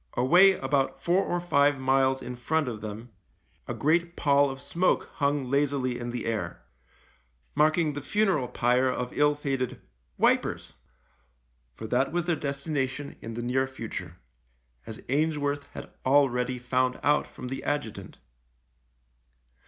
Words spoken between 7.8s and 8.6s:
the funeral